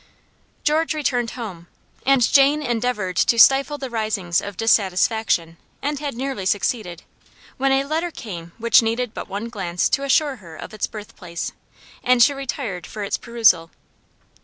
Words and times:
George 0.63 0.95
returned 0.95 1.29
home, 1.37 1.67
and 2.07 2.23
Jane 2.23 2.63
endeavored 2.63 3.15
to 3.17 3.37
stifle 3.37 3.77
the 3.77 3.87
risings 3.91 4.41
of 4.41 4.57
dissatisfaction, 4.57 5.57
and 5.79 5.99
had 5.99 6.15
nearly 6.15 6.43
succeeded, 6.47 7.03
when 7.57 7.71
a 7.71 7.83
letter 7.83 8.09
came 8.09 8.51
which 8.57 8.81
needed 8.81 9.13
but 9.13 9.29
one 9.29 9.47
glance 9.47 9.87
to 9.89 10.03
assure 10.03 10.37
her 10.37 10.55
of 10.55 10.73
its 10.73 10.87
birthplace; 10.87 11.51
and 12.03 12.23
she 12.23 12.33
retired 12.33 12.87
for 12.87 13.03
its 13.03 13.19
perusal. 13.19 13.69